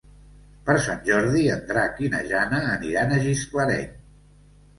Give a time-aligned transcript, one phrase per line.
[0.69, 3.87] Per Sant Jordi en Drac i na Jana aniran a Gisclareny.